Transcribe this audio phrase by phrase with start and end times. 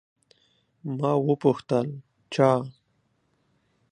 [0.97, 1.87] ما وپوښتل،
[2.33, 2.49] چا؟